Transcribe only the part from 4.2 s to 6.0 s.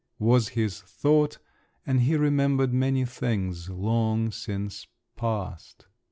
since past.